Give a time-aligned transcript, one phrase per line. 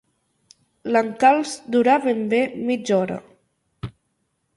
[0.95, 2.39] L'encalç durà ben bé
[2.71, 3.19] mitja hora.